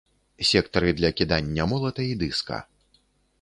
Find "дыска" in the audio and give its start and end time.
2.25-2.61